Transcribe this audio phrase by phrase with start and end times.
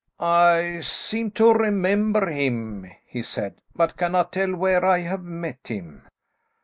[0.19, 6.07] "I seem to remember him," he said, "but cannot tell where I have met him."